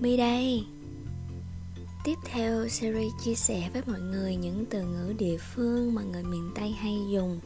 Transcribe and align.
mi 0.00 0.16
đây. 0.16 0.64
Tiếp 2.04 2.14
theo 2.24 2.68
series 2.68 3.12
chia 3.24 3.34
sẻ 3.34 3.70
với 3.72 3.82
mọi 3.86 4.00
người 4.00 4.36
những 4.36 4.64
từ 4.70 4.82
ngữ 4.82 5.14
địa 5.18 5.36
phương 5.38 5.94
mà 5.94 6.02
người 6.02 6.22
miền 6.22 6.50
Tây 6.54 6.70
hay 6.70 6.98
dùng. 7.12 7.40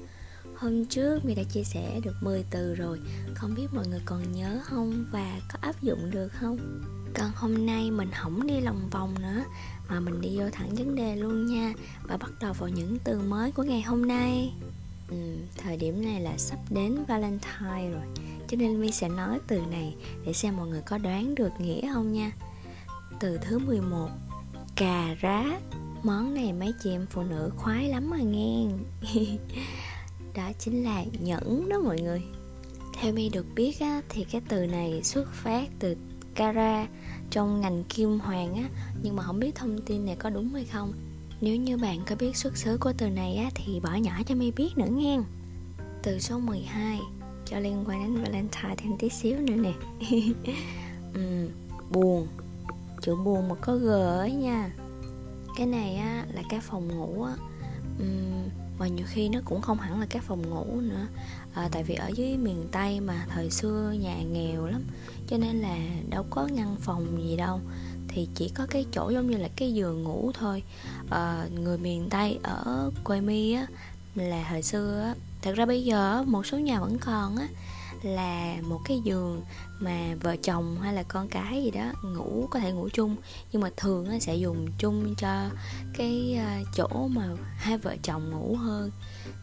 Hôm 0.56 0.86
trước 0.86 1.24
mi 1.24 1.34
đã 1.34 1.42
chia 1.42 1.64
sẻ 1.64 2.00
được 2.04 2.12
10 2.20 2.44
từ 2.50 2.74
rồi, 2.74 3.00
Không 3.34 3.54
biết 3.54 3.66
mọi 3.72 3.86
người 3.86 4.00
còn 4.04 4.32
nhớ 4.32 4.60
không 4.64 5.04
và 5.12 5.40
có 5.52 5.58
áp 5.60 5.82
dụng 5.82 6.10
được 6.10 6.28
không? 6.28 6.58
Còn 7.14 7.30
hôm 7.34 7.66
nay 7.66 7.90
mình 7.90 8.08
không 8.14 8.46
đi 8.46 8.60
lòng 8.60 8.88
vòng 8.90 9.14
nữa, 9.22 9.44
Mà 9.88 10.00
mình 10.00 10.20
đi 10.20 10.38
vô 10.38 10.44
thẳng 10.52 10.74
vấn 10.74 10.94
đề 10.94 11.16
luôn 11.16 11.46
nha. 11.46 11.72
Và 12.02 12.16
bắt 12.16 12.30
đầu 12.40 12.52
vào 12.52 12.68
những 12.68 12.98
từ 13.04 13.20
mới 13.20 13.52
của 13.52 13.62
ngày 13.62 13.82
hôm 13.82 14.06
nay 14.06 14.52
ừ, 15.08 15.16
Thời 15.56 15.76
điểm 15.76 16.04
này 16.04 16.20
là 16.20 16.38
sắp 16.38 16.58
đến 16.70 17.04
Valentine 17.08 17.90
rồi. 17.90 18.02
Cho 18.48 18.56
nên 18.56 18.80
mi 18.80 18.90
sẽ 18.90 19.08
nói 19.08 19.38
từ 19.46 19.60
này 19.70 19.94
Để 20.26 20.32
xem 20.32 20.56
mọi 20.56 20.68
người 20.68 20.82
có 20.86 20.98
đoán 20.98 21.34
được 21.34 21.52
nghĩa 21.58 21.92
không 21.92 22.12
nha. 22.12 22.32
Từ 23.20 23.38
thứ 23.38 23.58
11 23.58 24.08
Cà 24.76 25.14
rá 25.20 25.44
Món 26.02 26.34
này 26.34 26.52
mấy 26.52 26.74
chị 26.82 26.90
em 26.90 27.06
phụ 27.10 27.22
nữ 27.22 27.50
khoái 27.56 27.88
lắm 27.88 28.10
mà 28.10 28.18
nghe. 28.18 28.66
Đó 30.34 30.50
chính 30.58 30.84
là 30.84 31.04
nhẫn 31.20 31.68
đó 31.68 31.80
mọi 31.84 32.00
người. 32.00 32.22
Theo 33.00 33.12
mi 33.12 33.28
được 33.28 33.46
biết 33.54 33.80
á, 33.80 34.02
thì 34.08 34.24
cái 34.24 34.40
từ 34.48 34.66
này 34.66 35.02
xuất 35.02 35.32
phát 35.32 35.68
từ 35.78 35.96
cara 36.34 36.86
trong 37.30 37.60
ngành 37.60 37.84
kim 37.84 38.18
hoàng 38.20 38.54
á 38.54 38.68
Nhưng 39.02 39.16
mà 39.16 39.22
không 39.22 39.40
biết 39.40 39.54
thông 39.54 39.82
tin 39.82 40.04
này 40.04 40.16
có 40.16 40.30
đúng 40.30 40.48
hay 40.54 40.64
không. 40.64 40.92
Nếu 41.44 41.56
như 41.56 41.76
bạn 41.76 42.00
có 42.06 42.16
biết 42.16 42.36
xuất 42.36 42.56
xứ 42.56 42.78
của 42.80 42.92
từ 42.98 43.10
này 43.10 43.36
á 43.36 43.50
Thì 43.54 43.80
bỏ 43.80 43.94
nhỏ 43.94 44.12
cho 44.26 44.34
mi 44.34 44.50
biết 44.50 44.78
nữa 44.78 44.88
nghe. 44.90 45.18
Từ 46.02 46.18
số 46.18 46.38
12 46.38 47.00
Cho 47.46 47.58
liên 47.58 47.84
quan 47.86 48.02
đến 48.02 48.22
Valentine 48.24 48.74
thêm 48.76 48.98
tí 48.98 49.08
xíu 49.08 49.38
nữa 49.38 49.54
nè. 49.54 49.72
Uhm, 51.18 51.48
Buồn. 51.90 52.28
Chữ 53.02 53.16
buồn 53.24 53.48
mà 53.48 53.54
có 53.54 53.76
G 53.76 53.86
ấy 54.20 54.32
nha. 54.32 54.70
Cái 55.56 55.66
này 55.66 55.96
á 55.96 56.26
là 56.34 56.42
cái 56.48 56.60
phòng 56.60 56.88
ngủ 56.88 57.22
á. 57.22 57.32
Ừ, 57.98 58.04
uhm, 58.04 58.50
Mà 58.78 58.88
nhiều 58.88 59.06
khi 59.08 59.28
nó 59.28 59.40
cũng 59.44 59.60
không 59.62 59.78
hẳn 59.78 60.00
là 60.00 60.06
cái 60.10 60.22
phòng 60.26 60.50
ngủ 60.50 60.80
nữa. 60.80 61.06
À, 61.54 61.68
Tại 61.72 61.84
vì 61.84 61.94
ở 61.94 62.10
dưới 62.14 62.36
miền 62.36 62.68
Tây 62.72 63.00
mà 63.00 63.26
thời 63.28 63.50
xưa 63.50 63.94
nhà 64.00 64.22
nghèo 64.22 64.66
lắm 64.66 64.82
cho 65.28 65.36
nên 65.38 65.56
là 65.56 65.78
đâu 66.10 66.24
có 66.30 66.46
ngăn 66.46 66.76
phòng 66.80 67.22
gì 67.22 67.36
đâu 67.36 67.60
thì 68.08 68.28
chỉ 68.34 68.48
có 68.48 68.66
cái 68.70 68.86
chỗ 68.92 69.10
giống 69.10 69.30
như 69.30 69.36
là 69.36 69.48
cái 69.56 69.74
giường 69.74 70.02
ngủ 70.02 70.30
thôi. 70.34 70.62
À, 71.10 71.46
người 71.54 71.78
miền 71.78 72.08
tây 72.10 72.38
ở 72.42 72.90
quê 73.04 73.20
mi 73.20 73.52
á 73.52 73.66
là 74.14 74.48
hồi 74.50 74.62
xưa 74.62 75.00
á 75.02 75.14
thật 75.42 75.52
ra 75.56 75.66
bây 75.66 75.84
giờ 75.84 76.24
một 76.26 76.46
số 76.46 76.58
nhà 76.58 76.80
vẫn 76.80 76.98
còn 76.98 77.36
á 77.36 77.48
là 78.02 78.56
một 78.62 78.80
cái 78.84 79.00
giường 79.04 79.42
mà 79.78 80.14
vợ 80.20 80.36
chồng 80.36 80.78
hay 80.80 80.94
là 80.94 81.02
con 81.02 81.28
cái 81.28 81.64
gì 81.64 81.70
đó 81.70 81.92
ngủ 82.02 82.48
có 82.50 82.58
thể 82.60 82.72
ngủ 82.72 82.88
chung. 82.92 83.16
Nhưng 83.52 83.62
mà 83.62 83.70
thường 83.76 84.08
á, 84.08 84.18
sẽ 84.20 84.36
dùng 84.36 84.66
chung 84.78 85.14
cho 85.14 85.50
cái 85.98 86.38
ờ, 86.46 86.70
chỗ 86.76 87.08
mà 87.08 87.28
hai 87.56 87.78
vợ 87.78 87.96
chồng 88.02 88.30
ngủ 88.30 88.56
hơn. 88.56 88.90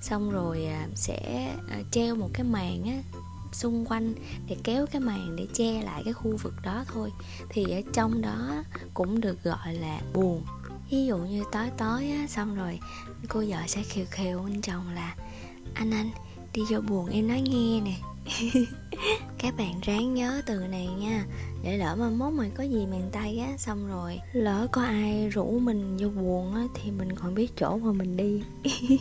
Xong 0.01 0.31
rồi 0.31 0.65
à, 0.65 0.87
sẽ 0.95 1.51
ờ, 1.71 1.77
treo 1.91 2.15
một 2.15 2.29
cái 2.33 2.43
màn 2.43 2.83
á 2.83 3.19
xung 3.51 3.85
quanh 3.85 4.13
để 4.47 4.57
kéo 4.63 4.85
cái 4.85 5.01
màn 5.01 5.35
để 5.35 5.47
che 5.53 5.81
lại 5.81 6.01
cái 6.05 6.13
khu 6.13 6.37
vực 6.37 6.53
đó 6.63 6.85
thôi. 6.93 7.11
Thì 7.49 7.63
ở 7.63 7.81
trong 7.93 8.21
đó 8.21 8.63
cũng 8.93 9.21
được 9.21 9.43
gọi 9.43 9.73
là 9.73 10.01
buồn. 10.13 10.43
Ví 10.89 11.05
dụ 11.05 11.17
như 11.17 11.43
tối 11.51 11.67
tối 11.77 12.09
á, 12.09 12.27
xong 12.27 12.55
rồi 12.55 12.79
cô 13.29 13.43
vợ 13.47 13.57
sẽ 13.67 13.83
khều 13.83 14.05
khều 14.09 14.43
anh 14.45 14.61
chồng 14.61 14.89
là, 14.95 15.15
anh 15.73 15.91
anh, 15.91 16.09
đi 16.53 16.61
vô 16.69 16.81
buồn 16.81 17.09
em 17.09 17.27
nói 17.27 17.41
nghe 17.41 17.81
nè. 17.81 17.95
Các 19.37 19.57
bạn 19.57 19.79
ráng 19.81 20.13
nhớ 20.13 20.41
từ 20.45 20.67
này 20.67 20.87
nha, 20.87 21.25
để 21.63 21.77
lỡ 21.77 21.95
mà 21.99 22.09
mốt 22.09 22.33
mà 22.33 22.49
có 22.55 22.63
gì 22.63 22.85
miền 22.85 23.09
tay 23.11 23.37
á, 23.37 23.57
xong 23.57 23.87
rồi 23.87 24.19
lỡ 24.33 24.67
có 24.71 24.81
ai 24.81 25.29
rủ 25.29 25.59
mình 25.59 25.97
vô 25.97 26.09
buồn 26.09 26.55
á, 26.55 26.63
thì 26.75 26.91
mình 26.91 27.15
còn 27.15 27.35
biết 27.35 27.51
chỗ 27.57 27.77
mà 27.77 27.91
mình 27.91 28.17
đi. 28.17 28.41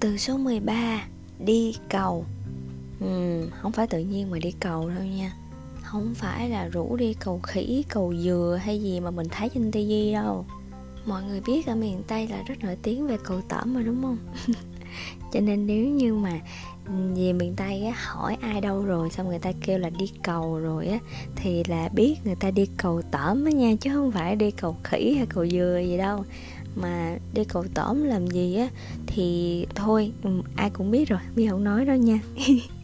Từ 0.00 0.18
số 0.18 0.36
13 0.36 1.04
đi 1.38 1.74
cầu 1.88 2.26
ừ, 3.00 3.40
không 3.62 3.72
phải 3.72 3.86
tự 3.86 3.98
nhiên 3.98 4.30
mà 4.30 4.38
đi 4.38 4.52
cầu 4.60 4.88
đâu 4.88 5.04
nha. 5.04 5.32
Không 5.82 6.14
phải 6.14 6.48
là 6.48 6.68
rủ 6.68 6.96
đi 6.96 7.14
cầu 7.14 7.40
khỉ 7.42 7.84
cầu 7.88 8.14
dừa 8.14 8.58
hay 8.62 8.82
gì 8.82 9.00
mà 9.00 9.10
mình 9.10 9.28
thấy 9.28 9.48
trên 9.48 9.72
tivi 9.72 10.12
đâu. 10.12 10.44
Mọi 11.06 11.22
người 11.22 11.40
biết 11.46 11.66
ở 11.66 11.74
miền 11.74 12.02
tây 12.06 12.28
là 12.28 12.42
rất 12.42 12.54
nổi 12.62 12.76
tiếng 12.82 13.06
về 13.06 13.16
cầu 13.24 13.40
tẩm 13.48 13.74
mà 13.74 13.82
đúng 13.82 14.02
không? 14.02 14.18
Cho 15.32 15.40
nên 15.40 15.66
nếu 15.66 15.86
như 15.86 16.14
mà 16.14 16.40
về 17.14 17.32
miền 17.32 17.54
tây 17.56 17.84
á 17.86 17.94
hỏi 18.04 18.36
ai 18.40 18.60
đâu 18.60 18.84
rồi 18.84 19.10
xong 19.10 19.28
người 19.28 19.38
ta 19.38 19.52
kêu 19.66 19.78
là 19.78 19.90
đi 19.90 20.12
cầu 20.22 20.58
rồi 20.58 20.86
á 20.86 20.98
thì 21.36 21.64
là 21.64 21.88
biết 21.88 22.16
người 22.24 22.34
ta 22.34 22.50
đi 22.50 22.66
cầu 22.76 23.02
tẩm 23.10 23.44
á 23.44 23.50
nha 23.50 23.74
chứ 23.80 23.90
không 23.94 24.12
phải 24.12 24.36
đi 24.36 24.50
cầu 24.50 24.76
khỉ 24.84 25.14
hay 25.16 25.26
cầu 25.26 25.46
dừa 25.46 25.80
gì 25.84 25.96
đâu. 25.96 26.24
Mà 26.76 27.16
đi 27.34 27.44
cầu 27.44 27.64
tẩm 27.74 28.04
làm 28.04 28.26
gì 28.26 28.56
á 28.56 28.68
thì 29.06 29.66
thôi 29.74 30.12
ừ, 30.22 30.30
ai 30.56 30.70
cũng 30.70 30.90
biết 30.90 31.08
rồi 31.08 31.20
mi 31.36 31.48
không 31.48 31.64
nói 31.64 31.84
đâu 31.84 31.96
nha. 31.96 32.18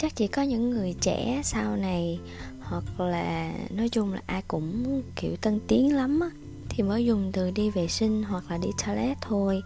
chắc 0.00 0.16
chỉ 0.16 0.26
có 0.26 0.42
những 0.42 0.70
người 0.70 0.94
trẻ 1.00 1.40
sau 1.44 1.76
này 1.76 2.20
hoặc 2.60 3.00
là 3.00 3.52
nói 3.70 3.88
chung 3.88 4.12
là 4.12 4.20
ai 4.26 4.42
cũng 4.48 5.02
kiểu 5.16 5.36
tân 5.36 5.60
tiến 5.68 5.96
lắm 5.96 6.20
á. 6.20 6.30
Thì 6.68 6.82
mới 6.82 7.04
dùng 7.04 7.30
từ 7.32 7.50
đi 7.50 7.70
vệ 7.70 7.88
sinh 7.88 8.22
hoặc 8.22 8.44
là 8.50 8.58
đi 8.58 8.68
toilet 8.86 9.18
thôi. 9.20 9.62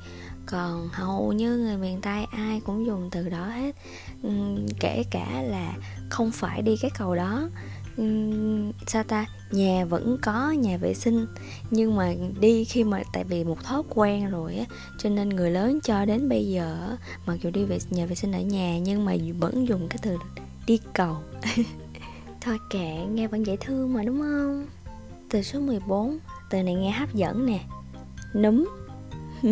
Còn 0.47 0.89
hầu 0.93 1.33
như 1.33 1.57
người 1.57 1.77
miền 1.77 2.01
tây 2.01 2.27
ai 2.31 2.61
cũng 2.61 2.87
dùng 2.87 3.09
từ 3.11 3.29
đó 3.29 3.47
hết. 3.47 3.77
Uhm, 4.27 4.67
kể 4.81 5.03
cả 5.11 5.43
là 5.43 5.75
không 6.11 6.31
phải 6.31 6.63
đi 6.63 6.77
cái 6.83 6.91
cầu 6.99 7.15
đó 7.15 7.49
sao 8.87 9.03
ta? 9.03 9.27
Nhà 9.51 9.85
vẫn 9.85 10.19
có 10.23 10.51
nhà 10.51 10.77
vệ 10.77 10.95
sinh 10.95 11.27
nhưng 11.71 11.97
mà 11.97 12.15
đi 12.41 12.65
khi 12.65 12.85
mà 12.85 13.03
tại 13.13 13.25
vì 13.25 13.45
một 13.45 13.65
thói 13.65 13.83
quen 13.89 14.31
rồi 14.31 14.57
á 14.57 14.65
cho 14.99 15.11
nên 15.11 15.29
người 15.29 15.51
lớn 15.51 15.79
cho 15.83 16.05
đến 16.05 16.29
bây 16.29 16.47
giờ 16.49 16.97
mặc 17.27 17.37
dù 17.43 17.51
đi 17.51 17.65
về 17.65 17.79
nhà 17.91 18.07
vệ 18.07 18.15
sinh 18.15 18.33
ở 18.33 18.41
nhà 18.41 18.79
nhưng 18.79 19.05
mà 19.05 19.17
vẫn 19.39 19.69
dùng 19.69 19.89
cái 19.89 19.99
từ 20.03 20.17
đi 20.67 20.81
cầu. 20.93 21.17
Thôi 22.41 22.59
kệ 22.71 22.97
nghe 23.13 23.27
vẫn 23.27 23.47
dễ 23.47 23.57
thương 23.57 23.93
mà 23.93 24.03
đúng 24.03 24.21
không? 24.21 24.67
Từ 25.31 25.43
số 25.43 25.61
14 25.61 26.19
từ 26.51 26.63
này 26.63 26.75
nghe 26.75 26.91
hấp 26.91 27.15
dẫn 27.15 27.47
nè. 27.47 27.61
Núm. 28.35 28.65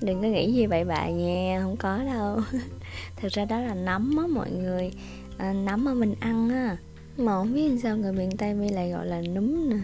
Đừng 0.00 0.22
có 0.22 0.28
nghĩ 0.28 0.52
gì 0.52 0.66
bậy 0.66 0.84
bạ 0.84 1.08
nha 1.08 1.60
không 1.62 1.76
có 1.76 1.98
đâu. 2.04 2.40
Thực 3.16 3.32
ra 3.32 3.44
đó 3.44 3.60
là 3.60 3.74
nấm 3.74 4.16
á 4.16 4.26
mọi 4.26 4.50
người. 4.50 4.92
À, 5.38 5.52
nấm 5.52 5.84
mà 5.84 5.94
mình 5.94 6.14
ăn 6.20 6.50
á 6.50 6.76
mà 7.16 7.32
không 7.32 7.54
biết 7.54 7.80
sao 7.82 7.96
người 7.96 8.12
miền 8.12 8.36
tây 8.36 8.54
mi 8.54 8.68
lại 8.68 8.90
gọi 8.90 9.06
là 9.06 9.20
núm 9.20 9.70
nè. 9.70 9.76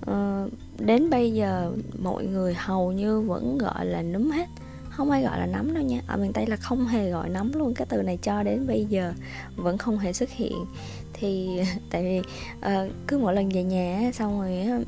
Ờ, 0.00 0.48
đến 0.78 1.10
bây 1.10 1.32
giờ 1.32 1.72
mọi 1.98 2.26
người 2.26 2.54
hầu 2.54 2.92
như 2.92 3.20
vẫn 3.20 3.58
gọi 3.58 3.86
là 3.86 4.02
núm 4.02 4.30
hết. 4.30 4.48
Không 4.90 5.10
ai 5.10 5.22
gọi 5.22 5.38
là 5.38 5.46
nấm 5.46 5.74
đâu 5.74 5.82
nha. 5.82 6.00
Ở 6.06 6.16
miền 6.16 6.32
tây 6.32 6.46
là 6.46 6.56
không 6.56 6.86
hề 6.86 7.10
gọi 7.10 7.28
nấm 7.28 7.52
luôn. 7.52 7.74
Cái 7.74 7.86
từ 7.90 8.02
này 8.02 8.18
cho 8.22 8.42
đến 8.42 8.66
bây 8.66 8.84
giờ 8.84 9.12
vẫn 9.56 9.78
không 9.78 9.98
hề 9.98 10.12
xuất 10.12 10.30
hiện. 10.30 10.64
Thì 11.12 11.60
tại 11.90 12.02
vì 12.02 12.18
uh, 12.58 12.92
cứ 13.06 13.18
mỗi 13.18 13.34
lần 13.34 13.48
về 13.48 13.62
nhà 13.62 14.10
xong 14.14 14.40
rồi 14.40 14.84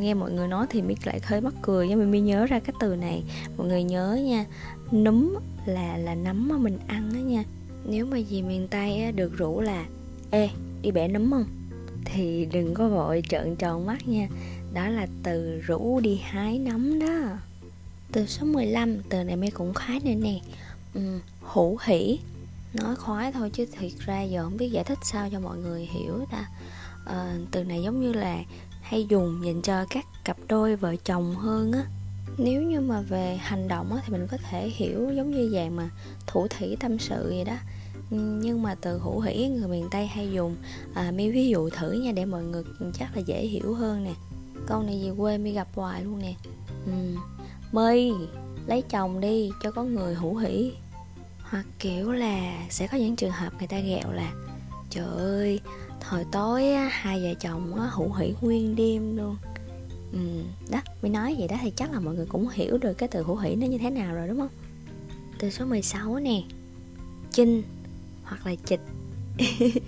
nghe 0.00 0.14
mọi 0.14 0.32
người 0.32 0.48
nói 0.48 0.66
thì 0.70 0.82
mi 0.82 0.94
lại 1.04 1.20
hơi 1.22 1.40
mắc 1.40 1.54
cười. 1.62 1.88
Nhưng 1.88 1.98
mà 1.98 2.04
mi 2.04 2.20
nhớ 2.20 2.46
ra 2.46 2.58
cái 2.58 2.74
từ 2.80 2.96
này. 2.96 3.22
Mọi 3.56 3.66
người 3.66 3.82
nhớ 3.82 4.18
nha 4.24 4.44
núm 4.92 5.38
là 5.66 5.96
là 5.96 6.14
nấm 6.14 6.48
mà 6.48 6.58
mình 6.58 6.78
ăn 6.86 7.10
đó 7.14 7.18
nha. 7.18 7.44
Nếu 7.84 8.06
mà 8.06 8.16
gì 8.16 8.42
miền 8.42 8.68
tây 8.68 9.12
được 9.12 9.38
rủ 9.38 9.60
là 9.60 9.84
ê 10.30 10.48
đi 10.82 10.90
bẻ 10.90 11.08
nấm 11.08 11.30
không? 11.30 11.44
Thì 12.04 12.48
đừng 12.52 12.74
có 12.74 12.88
vội 12.88 13.22
trợn 13.28 13.56
tròn 13.56 13.86
mắt 13.86 14.08
nha. 14.08 14.28
Đó 14.72 14.88
là 14.88 15.06
từ 15.22 15.60
rủ 15.60 16.00
đi 16.00 16.16
hái 16.16 16.58
nấm 16.58 16.98
đó. 16.98 17.36
Từ 18.12 18.26
số 18.26 18.46
15 18.46 18.96
từ 19.08 19.24
này 19.24 19.36
mới 19.36 19.50
cũng 19.50 19.74
khoái 19.74 20.00
nữa 20.00 20.14
nè. 20.20 20.40
Ừ, 20.94 21.00
hữu 21.40 21.78
hỷ 21.84 22.18
nói 22.74 22.96
khoái 22.96 23.32
thôi 23.32 23.50
chứ 23.52 23.66
thiệt 23.78 23.92
ra 24.06 24.22
giờ 24.22 24.44
không 24.44 24.56
biết 24.56 24.68
giải 24.68 24.84
thích 24.84 24.98
sao 25.02 25.28
cho 25.32 25.40
mọi 25.40 25.58
người 25.58 25.86
hiểu 25.86 26.26
ta. 26.30 26.48
À, 27.06 27.36
từ 27.50 27.64
này 27.64 27.82
giống 27.82 28.00
như 28.00 28.12
là 28.12 28.38
hay 28.82 29.06
dùng 29.08 29.40
dành 29.44 29.62
cho 29.62 29.84
các 29.90 30.06
cặp 30.24 30.36
đôi 30.48 30.76
vợ 30.76 30.96
chồng 31.04 31.34
hơn 31.34 31.72
á. 31.72 31.84
Nếu 32.38 32.62
như 32.62 32.80
mà 32.80 33.00
về 33.00 33.36
hành 33.36 33.68
động 33.68 33.92
á, 33.94 34.02
thì 34.06 34.12
mình 34.12 34.26
có 34.30 34.36
thể 34.50 34.68
hiểu 34.68 35.12
giống 35.16 35.30
như 35.30 35.50
dạng 35.54 35.76
mà 35.76 35.90
thủ 36.26 36.46
thủy 36.48 36.76
tâm 36.80 36.98
sự 36.98 37.26
vậy 37.28 37.44
đó 37.44 37.56
nhưng 38.10 38.62
mà 38.62 38.74
từ 38.74 38.98
hữu 38.98 39.20
hỷ 39.20 39.48
người 39.48 39.68
miền 39.68 39.88
tây 39.90 40.06
hay 40.06 40.32
dùng 40.32 40.56
à, 40.94 41.10
mi 41.10 41.30
ví 41.30 41.48
dụ 41.48 41.70
thử 41.70 41.92
nha 41.92 42.12
để 42.12 42.24
mọi 42.24 42.42
người 42.42 42.62
chắc 42.94 43.16
là 43.16 43.22
dễ 43.26 43.46
hiểu 43.46 43.74
hơn 43.74 44.04
nè. 44.04 44.14
Câu 44.66 44.82
này 44.82 45.00
về 45.04 45.10
quê 45.18 45.38
mi 45.38 45.52
gặp 45.52 45.68
hoài 45.74 46.04
luôn 46.04 46.18
nè. 46.18 46.34
Ừ. 46.86 46.92
mi 47.72 48.12
lấy 48.66 48.82
chồng 48.82 49.20
đi 49.20 49.50
cho 49.62 49.70
có 49.70 49.82
người 49.82 50.14
hữu 50.14 50.36
hỷ 50.36 50.72
hoặc 51.40 51.66
kiểu 51.78 52.12
là 52.12 52.66
sẽ 52.70 52.86
có 52.86 52.98
những 52.98 53.16
trường 53.16 53.30
hợp 53.30 53.52
người 53.58 53.68
ta 53.68 53.78
ghẹo 53.78 54.12
là 54.12 54.32
trời 54.90 55.06
ơi 55.16 55.60
thời 56.00 56.24
tối 56.32 56.64
hai 56.90 57.22
vợ 57.22 57.34
chồng 57.40 57.72
hữu 57.92 58.12
hỷ 58.12 58.34
nguyên 58.40 58.76
đêm 58.76 59.16
luôn. 59.16 59.36
Ừ, 60.12 60.18
đó 60.70 60.80
mới 61.02 61.10
nói 61.10 61.36
vậy 61.38 61.48
đó 61.48 61.56
thì 61.62 61.72
chắc 61.76 61.92
là 61.92 62.00
mọi 62.00 62.14
người 62.14 62.26
cũng 62.26 62.48
hiểu 62.48 62.78
được 62.78 62.94
cái 62.94 63.08
từ 63.08 63.22
hữu 63.22 63.36
hỷ 63.36 63.54
nó 63.54 63.66
như 63.66 63.78
thế 63.78 63.90
nào 63.90 64.14
rồi 64.14 64.28
đúng 64.28 64.38
không? 64.38 64.48
Từ 65.38 65.50
số 65.50 65.64
16 65.64 66.18
nè. 66.18 66.42
Chinh 67.32 67.62
hoặc 68.30 68.46
là 68.46 68.54
chịch. 68.64 68.80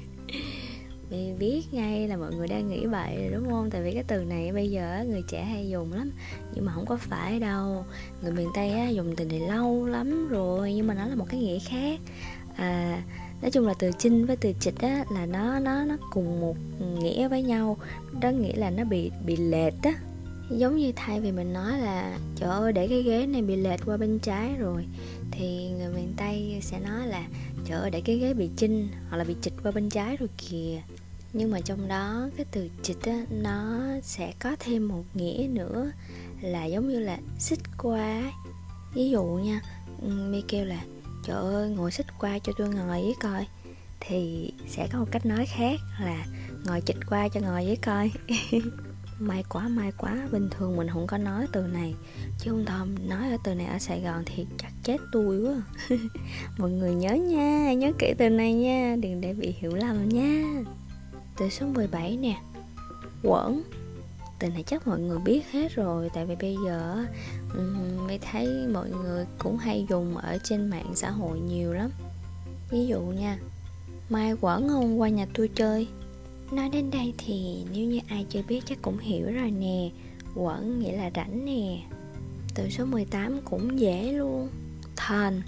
Mình 1.11 1.39
biết 1.39 1.63
ngay 1.73 2.09
là 2.09 2.17
mọi 2.17 2.35
người 2.35 2.49
đang 2.49 2.69
nghĩ 2.69 2.87
vậy 2.87 3.17
rồi 3.17 3.31
đúng 3.35 3.51
không? 3.51 3.71
Tại 3.71 3.83
vì 3.83 3.95
cái 3.95 4.05
từ 4.07 4.25
này 4.25 4.53
bây 4.53 4.71
giờ 4.71 5.05
người 5.09 5.23
trẻ 5.29 5.45
hay 5.45 5.69
dùng 5.69 5.93
lắm. 5.93 6.11
Nhưng 6.55 6.65
mà 6.65 6.73
không 6.73 6.87
có 6.87 6.97
phải 6.97 7.41
đâu. 7.41 7.85
Người 8.23 8.33
miền 8.33 8.49
tây 8.55 8.71
á, 8.71 8.89
dùng 8.89 9.17
từ 9.17 9.25
này 9.25 9.41
lâu 9.41 9.87
lắm 9.87 10.29
rồi 10.29 10.75
nhưng 10.75 10.87
mà 10.87 10.95
nó 10.95 11.07
là 11.07 11.15
một 11.15 11.27
cái 11.29 11.41
nghĩa 11.41 11.59
khác. 11.59 12.01
À 12.57 13.03
nói 13.43 13.51
chung 13.51 13.67
là 13.67 13.75
từ 13.79 13.91
chinh 13.99 14.27
với 14.27 14.37
từ 14.37 14.53
chịch 14.61 14.79
á 14.79 15.05
là 15.15 15.27
nó 15.27 15.59
nó 15.59 15.85
nó 15.85 15.97
cùng 16.11 16.41
một 16.41 16.57
nghĩa 16.99 17.29
với 17.29 17.43
nhau. 17.43 17.77
Đó 18.21 18.31
nghĩa 18.31 18.57
là 18.57 18.71
nó 18.71 18.85
bị 18.85 19.11
bị 19.27 19.37
lệch 19.37 19.83
á. 19.83 19.95
Giống 20.51 20.77
như 20.77 20.93
thay 20.97 21.21
vì 21.21 21.33
mình 21.33 21.53
nói 21.53 21.79
là 21.79 22.19
trời 22.37 22.51
ơi 22.51 22.73
để 22.73 22.89
cái 22.89 23.03
ghế 23.03 23.27
này 23.27 23.43
bị 23.43 23.57
lệch 23.57 23.81
qua 23.87 23.97
bên 23.97 24.19
trái 24.19 24.55
rồi 24.59 24.87
thì 25.31 25.71
người 25.71 25.95
miền 25.95 26.13
tây 26.17 26.59
sẽ 26.63 26.81
nói 26.81 27.07
là 27.07 27.27
trời 27.65 27.81
ơi, 27.81 27.91
để 27.91 28.01
cái 28.01 28.19
ghế 28.19 28.35
bị 28.35 28.51
chinh 28.57 28.89
hoặc 29.09 29.17
là 29.17 29.25
bị 29.25 29.37
chịch 29.43 29.55
qua 29.63 29.73
bên 29.73 29.89
trái 29.89 30.17
rồi 30.17 30.29
kìa. 30.39 30.83
Nhưng 31.33 31.51
mà 31.51 31.61
trong 31.61 31.89
đó, 31.89 32.29
cái 32.37 32.47
từ 32.51 32.69
chịch 32.83 33.03
á, 33.03 33.25
nó 33.31 33.81
sẽ 34.03 34.33
có 34.41 34.57
thêm 34.61 34.89
một 34.89 35.05
nghĩa 35.15 35.49
nữa 35.51 35.93
là 36.41 36.65
giống 36.65 36.89
như 36.89 37.01
là 37.01 37.19
xích 37.39 37.61
qua 37.79 38.33
ví 38.95 39.11
dụ 39.11 39.25
nha 39.25 39.63
mi 40.03 40.43
kêu 40.49 40.65
là, 40.65 40.85
trời 41.25 41.37
ơi, 41.37 41.71
ngồi 41.71 41.93
xích 41.93 42.07
qua 42.19 42.39
cho 42.39 42.53
tôi 42.59 42.69
ngồi 42.69 43.03
với 43.03 43.15
coi. 43.21 43.47
Thì 44.01 44.53
sẽ 44.69 44.89
có 44.93 44.99
một 44.99 45.09
cách 45.11 45.27
nói 45.27 45.47
khác 45.47 45.81
là, 46.01 46.27
ngồi 46.65 46.81
chịch 46.81 46.97
qua 47.11 47.29
cho 47.29 47.41
ngồi 47.41 47.65
với 47.65 47.77
coi. 47.77 48.11
may 49.27 49.45
quá 49.49 49.69
may 49.69 49.93
quá. 49.99 50.29
Bình 50.33 50.49
thường 50.51 50.77
mình 50.77 50.89
không 50.89 51.07
có 51.07 51.19
nói 51.19 51.47
từ 51.53 51.63
này. 51.63 51.95
Chứ 52.39 52.51
không 52.51 52.65
thầm 52.65 53.09
nói 53.09 53.31
ở 53.31 53.37
từ 53.45 53.55
này 53.55 53.67
ở 53.67 53.79
sài 53.79 54.01
gòn 54.01 54.23
thì 54.27 54.47
chắc 54.59 54.73
chết 54.83 54.97
tôi 55.13 55.41
quá. 55.41 55.63
Mọi 56.59 56.71
người 56.71 56.95
nhớ 56.95 57.15
nha 57.15 57.73
nhớ 57.73 57.93
kỹ 57.99 58.15
từ 58.19 58.29
này 58.29 58.55
nha. 58.55 58.97
Đừng 59.01 59.21
để 59.21 59.33
bị 59.33 59.55
hiểu 59.59 59.75
lầm 59.75 60.09
nha. 60.09 60.63
Từ 61.37 61.49
số 61.51 61.67
17 61.67 62.17
nè. 62.17 62.37
Quẩn. 63.23 63.63
Từ 64.39 64.49
này 64.49 64.63
chắc 64.67 64.87
mọi 64.87 65.01
người 65.01 65.19
biết 65.19 65.53
hết 65.53 65.75
rồi, 65.75 66.11
tại 66.15 66.27
vì 66.27 66.37
bây 66.37 66.57
giờ 66.67 67.05
mới 68.07 68.19
thấy 68.19 68.67
mọi 68.73 68.91
người 68.91 69.27
cũng 69.39 69.59
hay 69.59 69.87
dùng 69.91 70.17
ở 70.17 70.39
trên 70.45 70.71
mạng 70.71 70.93
xã 70.95 71.11
hội 71.11 71.41
nhiều 71.41 71.73
lắm. 71.73 71.91
Ví 72.71 72.87
dụ 72.87 73.01
nha, 73.01 73.39
mai 74.09 74.35
quẩn 74.41 74.69
không 74.69 75.01
qua 75.01 75.09
nhà 75.09 75.27
tôi 75.35 75.49
chơi? 75.49 75.89
Nói 76.53 76.69
đến 76.69 76.91
đây 76.91 77.15
thì 77.19 77.65
nếu 77.73 77.87
như 77.87 78.01
ai 78.09 78.27
chưa 78.31 78.43
biết 78.49 78.61
chắc 78.67 78.79
cũng 78.83 78.99
hiểu 78.99 79.27
rồi 79.33 79.51
nè. 79.51 79.91
Quẩn 80.35 80.79
nghĩa 80.79 80.93
là 80.93 81.11
rảnh 81.15 81.45
nè. 81.45 81.83
Từ 82.55 82.71
số 82.71 82.85
18 82.85 83.41
cũng 83.45 83.81
dễ 83.81 84.13
luôn. 84.13 84.49
Thền. 84.97 85.43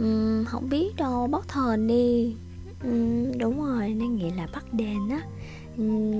Uhm, 0.00 0.44
không 0.44 0.68
biết 0.68 0.96
đâu 0.96 1.26
bắt 1.26 1.48
thền 1.48 1.86
đi. 1.86 2.34
Uhm, 2.88 3.38
đúng 3.38 3.64
rồi 3.64 3.88
nó 3.88 4.06
nghĩa 4.06 4.34
là 4.34 4.46
bắt 4.52 4.72
đền 4.72 5.08
á. 5.08 5.20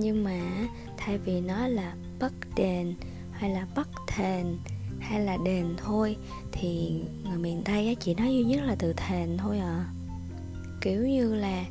Nhưng 0.00 0.24
mà 0.24 0.68
thay 0.96 1.18
vì 1.18 1.40
nó 1.40 1.68
là 1.68 1.94
bắt 2.18 2.32
đền 2.56 2.94
hay 3.32 3.50
là 3.50 3.66
bắt 3.76 3.88
thền 4.06 4.58
hay 5.00 5.20
là 5.20 5.36
đền 5.44 5.66
thôi 5.76 6.16
thì 6.52 7.00
người 7.24 7.38
miền 7.38 7.62
tây 7.64 7.88
á 7.88 7.94
chỉ 8.00 8.14
nói 8.14 8.34
duy 8.34 8.44
nhất 8.44 8.60
là 8.64 8.76
từ 8.78 8.92
thền 8.92 9.36
thôi 9.38 9.58
à. 9.58 9.86
Kiểu 10.80 11.06
như 11.06 11.34
là 11.34 11.64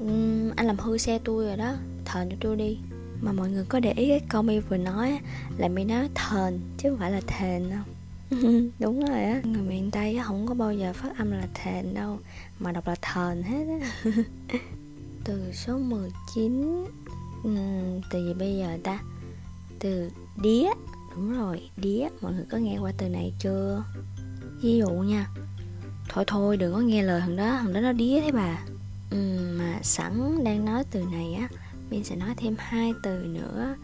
um, 0.00 0.50
anh 0.56 0.66
làm 0.66 0.78
hư 0.78 0.98
xe 0.98 1.18
tôi 1.24 1.44
rồi 1.46 1.56
đó. 1.56 1.74
Thền 2.04 2.30
cho 2.30 2.36
tôi 2.40 2.56
đi. 2.56 2.78
Mà 3.20 3.32
mọi 3.32 3.50
người 3.50 3.64
có 3.68 3.80
để 3.80 3.92
ý 3.92 4.08
cái 4.08 4.20
câu 4.28 4.42
mi 4.42 4.58
vừa 4.58 4.76
nói 4.76 5.20
là 5.58 5.68
mi 5.68 5.84
nói 5.84 6.08
thền 6.14 6.60
chứ 6.78 6.90
không 6.90 6.98
phải 6.98 7.10
là 7.10 7.20
thền 7.26 7.70
đâu. 7.70 7.82
Đúng 8.78 9.06
rồi 9.06 9.22
á. 9.24 9.40
Người 9.44 9.62
miền 9.62 9.90
tây 9.90 10.16
á 10.16 10.24
không 10.24 10.46
có 10.46 10.54
bao 10.54 10.72
giờ 10.72 10.92
phát 10.92 11.18
âm 11.18 11.30
là 11.30 11.48
thền 11.54 11.94
đâu 11.94 12.18
mà 12.60 12.72
đọc 12.72 12.86
là 12.86 12.94
thền 13.02 13.42
hết 13.42 13.64
á. 13.80 13.90
Từ 15.24 15.52
số 15.52 15.78
19 15.78 16.84
uhm, 17.48 18.00
từ 18.10 18.26
gì 18.26 18.34
bây 18.34 18.58
giờ 18.58 18.78
ta? 18.84 18.98
Từ 19.78 20.10
đía 20.42 20.68
đúng 21.16 21.38
rồi 21.38 21.70
đía 21.76 22.08
mọi 22.20 22.32
người 22.32 22.44
có 22.50 22.58
nghe 22.58 22.78
qua 22.78 22.92
từ 22.98 23.08
này 23.08 23.32
chưa? 23.38 23.84
Ví 24.62 24.78
dụ 24.78 24.90
nha. 24.90 25.26
Thôi 26.08 26.24
thôi 26.26 26.56
đừng 26.56 26.74
có 26.74 26.80
nghe 26.80 27.02
lời 27.02 27.20
thằng 27.20 27.36
đó. 27.36 27.58
Thằng 27.62 27.72
đó 27.72 27.80
nó 27.80 27.92
đía 27.92 28.20
thế 28.20 28.32
bà 28.32 28.64
uhm, 29.14 29.58
mà 29.58 29.78
sẵn 29.82 30.44
đang 30.44 30.64
nói 30.64 30.84
từ 30.90 31.04
này 31.12 31.34
á 31.34 31.48
mình 31.90 32.04
sẽ 32.04 32.16
nói 32.16 32.34
thêm 32.36 32.54
hai 32.58 32.92
từ 33.02 33.18
nữa 33.26 33.76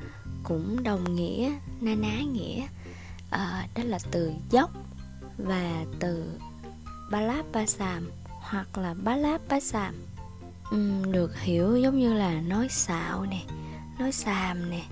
cũng 0.42 0.82
đồng 0.82 1.14
nghĩa 1.14 1.52
na 1.80 1.94
ná 1.94 2.20
nghĩa. 2.32 2.66
À, 3.30 3.68
đó 3.74 3.82
là 3.84 3.98
từ 4.10 4.32
dốc 4.50 4.70
và 5.38 5.84
từ 6.00 6.24
ba 7.10 7.20
láp 7.20 7.44
ba 7.52 7.66
sàm 7.66 8.10
hoặc 8.26 8.78
là 8.78 8.94
ba 8.94 9.16
láp 9.16 9.40
ba 9.48 9.60
sàm 9.60 9.94
uhm, 10.74 11.02
ừ, 11.02 11.10
được 11.12 11.40
hiểu 11.40 11.76
giống 11.76 11.98
như 11.98 12.14
là 12.14 12.40
nói 12.40 12.68
xạo 12.70 13.26
nè 13.26 13.42
nói 13.98 14.12
xàm 14.12 14.70
nè 14.70 14.82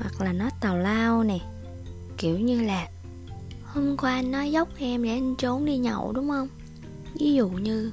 hoặc 0.00 0.20
là 0.20 0.32
nói 0.32 0.50
tào 0.60 0.78
lao 0.78 1.24
nè. 1.24 1.38
Kiểu 2.16 2.38
như 2.38 2.62
là 2.62 2.88
hôm 3.64 3.96
qua 3.96 4.14
anh 4.14 4.30
nói 4.30 4.52
dốc 4.52 4.68
em 4.78 5.02
để 5.02 5.10
anh 5.10 5.34
trốn 5.38 5.64
đi 5.64 5.78
nhậu 5.78 6.12
đúng 6.12 6.28
không? 6.28 6.48
Ví 7.14 7.34
dụ 7.34 7.48
như 7.48 7.92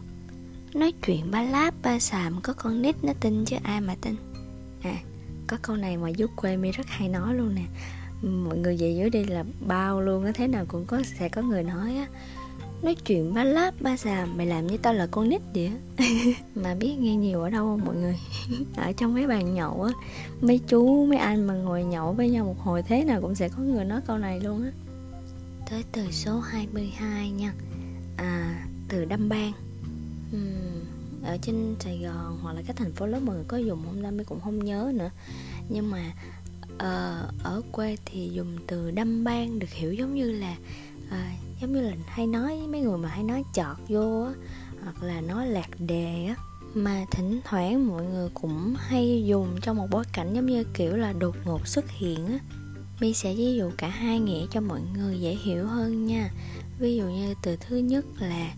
nói 0.76 0.94
chuyện 1.06 1.32
ba 1.32 1.42
láp, 1.42 1.74
ba 1.84 2.00
xàm 2.00 2.42
có 2.44 2.54
con 2.54 2.82
nít 2.82 3.04
nó 3.04 3.14
tin 3.20 3.46
chứ 3.46 3.58
ai 3.64 3.82
mà 3.82 3.96
tin. 4.02 4.16
À 4.82 4.96
có 5.48 5.58
câu 5.62 5.76
này 5.76 5.98
mà 5.98 6.10
giúp 6.10 6.32
quê 6.36 6.58
mi 6.58 6.72
rất 6.72 6.88
hay 6.88 7.10
nói 7.10 7.36
luôn 7.36 7.56
nè. 7.56 7.64
Mọi 8.22 8.58
người 8.58 8.78
về 8.80 8.92
dưới 8.92 9.10
đây 9.10 9.26
là 9.26 9.44
bao 9.68 10.02
luôn 10.02 10.26
á, 10.26 10.32
thế 10.36 10.48
nào 10.48 10.66
cũng 10.68 10.86
có, 10.86 11.02
sẽ 11.20 11.30
có 11.30 11.42
người 11.42 11.64
nói 11.64 11.96
á. 11.96 12.08
Nói 12.82 12.96
chuyện 12.96 13.34
ba 13.34 13.44
láp, 13.44 13.82
ba 13.82 13.98
xàm 13.98 14.38
mày 14.38 14.48
làm 14.48 14.68
như 14.68 14.78
tao 14.78 14.94
là 14.94 15.08
con 15.12 15.30
nít 15.30 15.42
vậy 15.54 15.72
mà 16.56 16.76
biết 16.76 16.96
nghe 17.00 17.16
nhiều 17.16 17.42
ở 17.42 17.50
đâu 17.50 17.66
không, 17.66 17.86
mọi 17.86 17.96
người? 17.96 18.20
Ở 18.76 18.92
trong 18.92 19.14
mấy 19.14 19.28
bàn 19.28 19.54
nhậu 19.54 19.84
á, 19.84 19.94
mấy 20.42 20.60
chú, 20.68 21.06
mấy 21.06 21.18
anh 21.18 21.48
mà 21.48 21.54
ngồi 21.54 21.84
nhậu 21.84 22.14
với 22.14 22.30
nhau 22.30 22.46
một 22.46 22.60
hồi, 22.60 22.84
thế 22.84 23.04
nào 23.04 23.22
cũng 23.22 23.36
sẽ 23.36 23.50
có 23.50 23.64
người 23.64 23.86
nói 23.86 24.02
câu 24.08 24.18
này 24.18 24.40
luôn 24.40 24.64
á. 24.64 24.72
Tới 25.70 25.84
từ 25.92 26.12
số 26.12 26.40
22 26.40 27.32
nha. 27.32 27.54
À 28.18 28.66
từ 28.88 29.06
đâm 29.06 29.30
bang 29.30 29.52
uhm, 30.36 31.24
ở 31.24 31.38
trên 31.42 31.76
Sài 31.80 31.98
Gòn 31.98 32.40
hoặc 32.42 32.54
là 32.54 32.62
các 32.68 32.76
thành 32.76 32.94
phố 32.94 33.06
lớn 33.06 33.26
mọi 33.26 33.36
người 33.36 33.46
có 33.48 33.58
dùng 33.58 33.84
không 33.86 34.04
ta 34.04 34.12
mới 34.12 34.26
cũng 34.26 34.42
không 34.42 34.66
nhớ 34.66 34.92
nữa. 34.96 35.10
Nhưng 35.70 35.92
mà 35.92 36.14
uh, 36.74 37.44
ở 37.44 37.62
quê 37.72 37.98
thì 38.06 38.30
dùng 38.34 38.58
từ 38.68 38.92
đâm 38.92 39.24
ban 39.24 39.60
được 39.60 39.70
hiểu 39.70 39.94
giống 39.94 40.16
như 40.16 40.32
là 40.32 40.56
uh, 41.08 41.62
giống 41.62 41.74
như 41.74 41.82
là 41.82 41.92
hay 42.08 42.28
nói 42.28 42.60
mấy 42.68 42.82
người 42.82 42.98
mà 42.98 43.10
hay 43.10 43.24
nói 43.24 43.44
chọt 43.54 43.78
vô 43.88 44.24
á 44.24 44.34
hoặc 44.84 45.04
là 45.04 45.22
nói 45.22 45.48
lạc 45.48 45.70
đề 45.80 46.26
á. 46.26 46.36
Mà 46.74 47.06
thỉnh 47.12 47.42
thoảng 47.44 47.88
mọi 47.88 48.06
người 48.06 48.30
cũng 48.34 48.76
hay 48.78 49.24
dùng 49.26 49.48
trong 49.62 49.78
một 49.78 49.88
bối 49.92 50.04
cảnh 50.14 50.34
giống 50.34 50.46
như 50.46 50.64
kiểu 50.64 50.96
là 50.96 51.14
đột 51.14 51.36
ngột 51.46 51.68
xuất 51.68 51.92
hiện 51.92 52.28
á. 52.28 52.40
Mi 53.00 53.14
sẽ 53.14 53.36
ví 53.36 53.56
dụ 53.56 53.72
cả 53.78 53.88
hai 53.88 54.20
nghĩa 54.20 54.46
cho 54.52 54.62
mọi 54.62 54.82
người 54.96 55.20
dễ 55.20 55.36
hiểu 55.36 55.68
hơn 55.68 56.06
nha. 56.06 56.30
Ví 56.80 56.96
dụ 56.96 57.04
như 57.04 57.34
từ 57.44 57.56
thứ 57.56 57.78
nhất 57.78 58.06
là 58.20 58.54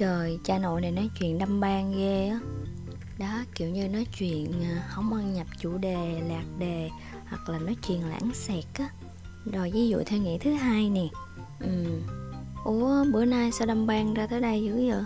trời, 0.00 0.38
cha 0.44 0.58
nội 0.58 0.80
này 0.80 0.90
nói 0.90 1.10
chuyện 1.18 1.38
đâm 1.38 1.60
ban 1.60 1.92
ghê 1.98 2.28
á. 2.28 2.40
Đó, 3.18 3.44
kiểu 3.54 3.68
như 3.68 3.88
nói 3.88 4.06
chuyện 4.18 4.52
à, 4.62 4.84
không 4.88 5.14
ăn 5.14 5.32
nhập 5.34 5.46
chủ 5.58 5.78
đề, 5.78 6.20
lạc 6.28 6.44
đề, 6.58 6.90
hoặc 7.28 7.48
là 7.48 7.58
nói 7.58 7.76
chuyện 7.86 8.08
lãng 8.08 8.30
xẹt 8.34 8.64
á. 8.74 8.88
Rồi 9.52 9.70
ví 9.74 9.88
dụ 9.88 10.02
theo 10.06 10.18
nghĩa 10.18 10.38
thứ 10.38 10.52
hai 10.52 10.90
nè. 10.90 11.08
Ừ 11.60 11.84
ủa, 12.64 13.04
bữa 13.12 13.24
nay 13.24 13.52
sao 13.52 13.66
đâm 13.66 13.86
ban 13.86 14.14
ra 14.14 14.26
tới 14.26 14.40
đây 14.40 14.62
dữ 14.62 14.74
vậy? 14.74 15.04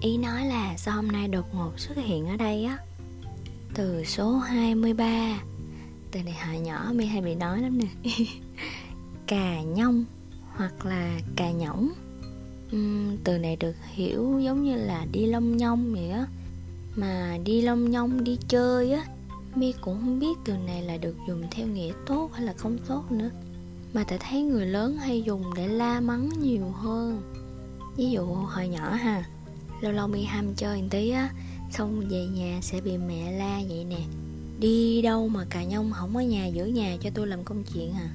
Ý 0.00 0.16
nói 0.16 0.46
là 0.46 0.76
sao 0.76 0.96
hôm 0.96 1.08
nay 1.08 1.28
đột 1.28 1.54
ngột 1.54 1.72
xuất 1.80 1.96
hiện 1.96 2.26
ở 2.26 2.36
đây 2.36 2.64
á? 2.64 2.78
Từ 3.74 4.04
số 4.04 4.38
23 4.38 5.38
từ 6.10 6.22
này 6.22 6.34
hồi 6.46 6.58
nhỏ 6.58 6.90
mi 6.94 7.06
hay 7.06 7.20
bị 7.20 7.34
nói 7.34 7.60
lắm 7.60 7.78
nè. 7.78 8.12
Cà 9.26 9.62
nhông 9.62 10.04
hoặc 10.56 10.86
là 10.86 11.20
cà 11.36 11.50
nhõng 11.50 11.92
uhm, 12.76 13.16
từ 13.24 13.38
này 13.38 13.56
được 13.56 13.76
hiểu 13.92 14.40
giống 14.40 14.64
như 14.64 14.76
là 14.76 15.06
đi 15.12 15.26
lông 15.26 15.56
nhông 15.56 15.92
vậy 15.92 16.10
á. 16.10 16.26
Mà 16.96 17.38
đi 17.44 17.62
lông 17.62 17.90
nhông 17.90 18.24
đi 18.24 18.38
chơi 18.48 18.92
á 18.92 19.04
mi 19.54 19.72
cũng 19.80 20.00
không 20.00 20.18
biết 20.18 20.38
từ 20.44 20.56
này 20.56 20.82
là 20.82 20.96
được 20.96 21.16
dùng 21.28 21.42
theo 21.50 21.66
nghĩa 21.66 21.92
tốt 22.06 22.30
hay 22.32 22.44
là 22.44 22.52
không 22.52 22.78
tốt 22.88 23.04
nữa. 23.10 23.30
Mà 23.92 24.04
tại 24.08 24.18
thấy 24.18 24.42
người 24.42 24.66
lớn 24.66 24.96
hay 24.96 25.22
dùng 25.22 25.54
để 25.56 25.68
la 25.68 26.00
mắng 26.00 26.28
nhiều 26.40 26.68
hơn. 26.68 27.22
Ví 27.96 28.10
dụ 28.10 28.24
hồi 28.24 28.68
nhỏ 28.68 28.90
ha 28.90 29.24
lâu 29.80 29.92
lâu 29.92 30.08
mi 30.08 30.22
ham 30.22 30.54
chơi 30.54 30.82
một 30.82 30.88
tí 30.90 31.10
á 31.10 31.30
xong 31.70 32.08
về 32.08 32.26
nhà 32.26 32.58
sẽ 32.62 32.80
bị 32.80 32.96
mẹ 32.96 33.32
la 33.32 33.60
vậy 33.68 33.84
nè. 33.84 34.00
Đi 34.60 35.02
đâu 35.02 35.28
mà 35.28 35.46
cà 35.50 35.64
nhông 35.64 35.92
không 35.92 36.16
ở 36.16 36.22
nhà 36.22 36.46
giữ 36.46 36.64
nhà 36.64 36.96
cho 37.00 37.10
tôi 37.14 37.26
làm 37.26 37.44
công 37.44 37.64
chuyện 37.74 37.92
à? 37.92 38.08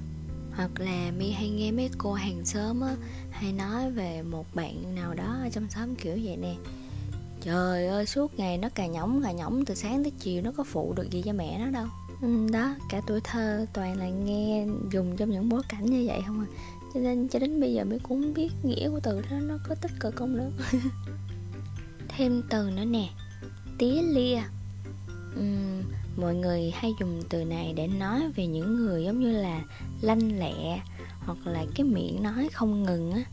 Hoặc 0.55 0.72
là 0.79 1.12
mi 1.17 1.31
hay 1.31 1.50
nghe 1.50 1.72
mấy 1.72 1.89
cô 1.98 2.13
hàng 2.13 2.46
xóm 2.46 2.81
á 2.81 2.96
hay 3.31 3.53
nói 3.53 3.91
về 3.91 4.22
một 4.22 4.46
bạn 4.55 4.96
nào 4.96 5.13
đó 5.13 5.38
ở 5.43 5.50
trong 5.50 5.70
xóm 5.70 5.96
kiểu 5.96 6.17
vậy 6.24 6.38
nè. 6.38 6.55
Trời 7.41 7.88
ơi 7.88 8.05
suốt 8.05 8.39
ngày 8.39 8.58
nó 8.58 8.70
cà 8.70 8.88
nhõng 8.88 9.24
cà 9.24 9.31
nhõng 9.31 9.65
từ 9.65 9.75
sáng 9.75 10.03
tới 10.03 10.12
chiều 10.20 10.41
nó 10.41 10.51
có 10.58 10.63
phụ 10.63 10.93
được 10.93 11.12
gì 11.12 11.22
cho 11.25 11.34
mẹ 11.34 11.60
nó 11.60 11.65
đâu. 11.65 11.88
Ừ, 12.22 12.48
đó 12.51 12.75
cả 12.89 13.01
tuổi 13.08 13.22
thơ 13.24 13.65
toàn 13.74 13.98
là 13.98 14.10
nghe 14.10 14.65
dùng 14.91 15.17
trong 15.17 15.29
những 15.29 15.50
bối 15.50 15.62
cảnh 15.70 15.86
như 15.86 16.03
vậy 16.08 16.22
không 16.27 16.39
à. 16.39 16.48
Cho 16.93 17.00
nên 17.00 17.27
cho 17.29 17.39
đến 17.39 17.62
bây 17.62 17.74
giờ 17.74 17.84
mới 17.84 18.00
cũng 18.00 18.34
biết 18.34 18.50
nghĩa 18.63 18.89
của 18.89 19.00
từ 19.03 19.22
đó 19.22 19.38
nó 19.41 19.58
có 19.70 19.75
tích 19.75 19.91
cực 20.00 20.15
không 20.15 20.38
nữa. 20.38 20.51
Thêm 22.08 22.43
từ 22.50 22.70
nữa 22.70 22.86
nè 22.86 23.10
tía 23.77 24.01
lia 24.01 24.41
mọi 26.17 26.35
người 26.35 26.71
hay 26.75 26.93
dùng 26.99 27.23
từ 27.29 27.43
này 27.43 27.73
để 27.75 27.87
nói 27.87 28.21
về 28.35 28.47
những 28.47 28.75
người 28.75 29.03
giống 29.03 29.19
như 29.19 29.31
là 29.31 29.61
lanh 30.01 30.39
lẹ 30.39 30.81
hoặc 31.19 31.37
là 31.45 31.65
cái 31.75 31.85
miệng 31.85 32.23
nói 32.23 32.49
không 32.53 32.83
ngừng 32.83 33.11
á. 33.11 33.23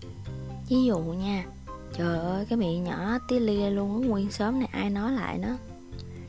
Ví 0.69 0.85
dụ 0.85 0.99
nha 0.99 1.45
trời 1.93 2.19
ơi 2.19 2.47
cái 2.49 2.59
miệng 2.59 2.85
nhỏ 2.85 3.19
tí 3.29 3.39
lia 3.39 3.71
luôn 3.71 4.03
á 4.03 4.09
nguyên 4.09 4.31
sớm 4.31 4.59
này 4.59 4.69
ai 4.73 4.91
nói 4.91 5.13
lại 5.13 5.39
nó? 5.39 5.57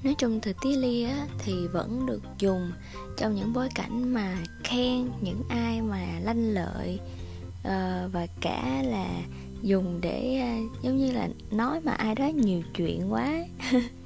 Nói 0.03 0.15
chung 0.17 0.39
từ 0.39 0.53
tí 0.61 0.75
lia 0.75 1.05
á 1.05 1.27
thì 1.39 1.67
vẫn 1.67 2.05
được 2.05 2.21
dùng 2.39 2.71
trong 3.17 3.35
những 3.35 3.53
bối 3.53 3.69
cảnh 3.75 4.13
mà 4.13 4.37
khen 4.63 5.09
những 5.21 5.41
ai 5.49 5.81
mà 5.81 6.05
lanh 6.23 6.53
lợi 6.53 6.99
uh, 7.59 8.11
và 8.13 8.27
cả 8.41 8.83
là 8.85 9.07
dùng 9.61 10.01
để 10.01 10.41
uh, 10.43 10.83
giống 10.83 10.97
như 10.97 11.11
là 11.11 11.29
nói 11.51 11.81
mà 11.81 11.91
ai 11.91 12.15
đó 12.15 12.27
nhiều 12.27 12.61
chuyện 12.75 13.13
quá. 13.13 13.45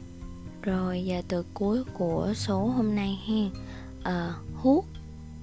rồi 0.64 1.04
giờ 1.06 1.22
từ 1.28 1.46
cuối 1.54 1.84
của 1.94 2.34
số 2.36 2.66
hôm 2.66 2.96
nay 2.96 3.20
ha. 3.28 3.60
Ờ, 4.04 4.28
à, 4.28 4.34
hút 4.56 4.86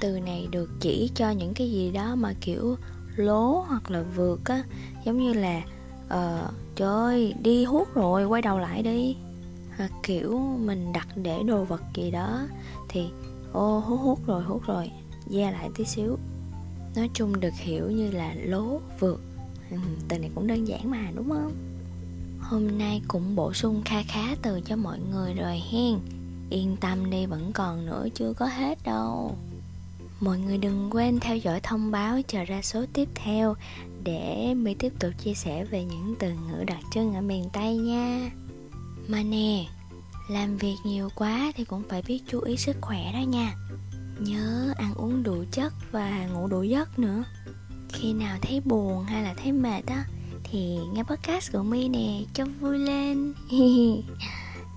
từ 0.00 0.20
này 0.20 0.48
được 0.50 0.70
chỉ 0.80 1.10
cho 1.14 1.30
những 1.30 1.54
cái 1.54 1.70
gì 1.70 1.90
đó 1.90 2.14
mà 2.14 2.34
kiểu 2.40 2.76
lố 3.16 3.64
hoặc 3.68 3.90
là 3.90 4.02
vượt 4.16 4.40
á. 4.44 4.62
Giống 5.04 5.18
như 5.18 5.32
là 5.32 5.62
à, 6.08 6.48
trời 6.76 6.88
ơi 6.88 7.34
đi 7.42 7.64
hút 7.64 7.94
rồi 7.94 8.24
quay 8.24 8.42
đầu 8.42 8.58
lại 8.58 8.82
đi. 8.82 9.16
Hoặc 9.76 9.90
kiểu 10.02 10.38
mình 10.38 10.92
đặt 10.92 11.08
để 11.16 11.42
đồ 11.46 11.64
vật 11.64 11.82
gì 11.94 12.10
đó 12.10 12.40
thì 12.88 13.08
ô 13.52 13.78
hút 13.78 14.00
hút 14.00 14.26
rồi 14.26 14.42
hút 14.42 14.62
rồi 14.66 14.90
da 15.28 15.50
lại 15.50 15.70
tí 15.76 15.84
xíu. 15.84 16.18
Nói 16.96 17.10
chung 17.14 17.40
được 17.40 17.54
hiểu 17.54 17.90
như 17.90 18.10
là 18.10 18.34
lố 18.44 18.80
vượt. 19.00 19.20
Ừ, 19.70 19.76
từ 20.08 20.18
này 20.18 20.30
cũng 20.34 20.46
đơn 20.46 20.68
giản 20.68 20.90
mà 20.90 21.10
đúng 21.14 21.28
không? 21.28 21.52
Hôm 22.40 22.78
nay 22.78 23.02
cũng 23.08 23.36
bổ 23.36 23.52
sung 23.52 23.82
kha 23.84 24.02
khá 24.08 24.34
từ 24.42 24.60
cho 24.60 24.76
mọi 24.76 24.98
người 25.10 25.34
rồi 25.34 25.62
hen. 25.72 25.98
Yên 26.50 26.76
tâm 26.80 27.10
đi, 27.10 27.26
vẫn 27.26 27.52
còn 27.52 27.86
nữa, 27.86 28.06
chưa 28.14 28.32
có 28.32 28.46
hết 28.46 28.78
đâu. 28.84 29.36
Mọi 30.20 30.38
người 30.38 30.58
đừng 30.58 30.88
quên 30.90 31.20
theo 31.20 31.36
dõi 31.36 31.60
thông 31.62 31.90
báo, 31.90 32.20
chờ 32.28 32.44
ra 32.44 32.62
số 32.62 32.84
tiếp 32.92 33.08
theo, 33.14 33.54
để 34.04 34.54
My 34.54 34.74
tiếp 34.74 34.92
tục 34.98 35.10
chia 35.24 35.34
sẻ 35.34 35.64
về 35.64 35.84
những 35.84 36.14
từ 36.18 36.32
ngữ 36.32 36.64
đặc 36.64 36.78
trưng 36.94 37.14
ở 37.14 37.20
miền 37.20 37.44
tây 37.52 37.76
nha. 37.76 38.30
Mà 39.08 39.22
nè, 39.22 39.66
làm 40.28 40.56
việc 40.56 40.76
nhiều 40.84 41.08
quá 41.14 41.52
thì 41.56 41.64
cũng 41.64 41.82
phải 41.88 42.02
biết 42.02 42.22
chú 42.28 42.40
ý 42.40 42.56
sức 42.56 42.76
khỏe 42.80 43.12
đó 43.12 43.20
nha. 43.20 43.54
Nhớ 44.18 44.74
ăn 44.76 44.94
uống 44.94 45.22
đủ 45.22 45.44
chất 45.52 45.72
và 45.92 46.26
ngủ 46.26 46.46
đủ 46.46 46.62
giấc 46.62 46.98
nữa. 46.98 47.24
Khi 47.92 48.12
nào 48.12 48.38
thấy 48.42 48.60
buồn 48.64 49.04
hay 49.04 49.22
là 49.22 49.34
thấy 49.42 49.52
mệt 49.52 49.86
á 49.86 50.04
thì 50.52 50.76
nghe 50.92 51.02
podcast 51.02 51.52
của 51.52 51.62
mi 51.62 51.88
nè, 51.88 52.22
cho 52.34 52.44
vui 52.60 52.78
lên. 52.78 53.34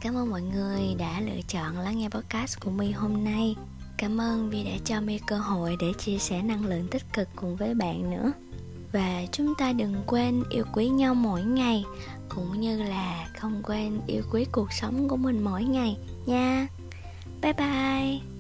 Cảm 0.02 0.16
ơn 0.16 0.30
mọi 0.30 0.42
người 0.42 0.96
đã 0.98 1.22
lựa 1.22 1.42
chọn 1.48 1.80
lắng 1.80 1.98
nghe 1.98 2.10
podcast 2.10 2.60
của 2.60 2.72
mi 2.72 2.92
hôm 2.92 3.24
nay. 3.24 3.56
Cảm 3.98 4.22
ơn 4.22 4.50
vì 4.50 4.64
đã 4.64 4.72
cho 4.86 5.02
mi 5.02 5.20
cơ 5.28 5.38
hội 5.38 5.78
để 5.80 5.88
chia 5.98 6.18
sẻ 6.18 6.42
năng 6.42 6.66
lượng 6.66 6.88
tích 6.92 7.04
cực 7.14 7.28
cùng 7.36 7.56
với 7.56 7.74
bạn 7.74 8.12
nữa. 8.12 8.32
Và 8.92 9.26
chúng 9.32 9.54
ta 9.56 9.74
đừng 9.74 9.96
quên 10.08 10.44
yêu 10.50 10.64
quý 10.74 10.88
nhau 10.88 11.16
mỗi 11.16 11.44
ngày, 11.44 11.86
cũng 12.30 12.62
như 12.62 12.84
là 12.84 13.28
không 13.38 13.62
quên 13.64 14.00
yêu 14.08 14.24
quý 14.32 14.46
cuộc 14.52 14.74
sống 14.74 15.08
của 15.10 15.18
mình 15.18 15.44
mỗi 15.44 15.64
ngày 15.64 15.98
nha. 16.26 16.68
Bye 17.42 17.54
bye. 17.54 18.33